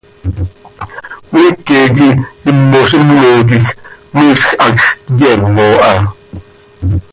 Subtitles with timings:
[1.27, 2.15] Cmiique quih
[2.49, 3.15] immozime
[3.47, 3.61] quij
[4.15, 4.79] miizj hacx
[5.17, 5.93] cyeeno ha.